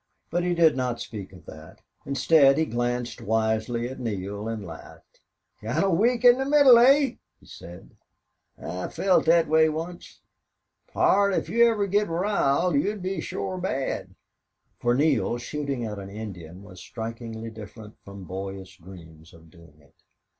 But 0.31 0.43
he 0.43 0.55
did 0.55 0.75
not 0.75 0.99
speak 0.99 1.31
of 1.31 1.45
that. 1.45 1.79
Instead 2.07 2.57
he 2.57 2.65
glanced 2.65 3.21
wisely 3.21 3.87
at 3.87 3.99
Neale 3.99 4.47
and 4.47 4.65
laughed. 4.65 5.19
"Kinda 5.59 5.91
weak 5.91 6.25
in 6.25 6.39
the 6.39 6.45
middle, 6.45 6.79
eh?" 6.79 7.17
he 7.39 7.45
said. 7.45 7.91
"I 8.59 8.87
felt 8.87 9.25
thet 9.25 9.47
way 9.47 9.69
once.... 9.69 10.21
Pard, 10.91 11.35
if 11.35 11.49
you 11.49 11.67
ever 11.69 11.85
get 11.85 12.07
r'iled 12.07 12.81
you'll 12.83 12.97
be 12.97 13.21
shore 13.21 13.59
bad." 13.59 14.15
For 14.79 14.95
Neale 14.95 15.37
shooting 15.37 15.85
at 15.85 15.99
an 15.99 16.09
Indian 16.09 16.63
was 16.63 16.79
strikingly 16.81 17.51
different 17.51 17.95
from 18.03 18.23
boyish 18.23 18.79
dreams 18.79 19.35
of 19.35 19.51
doing 19.51 19.79
it. 19.81 19.93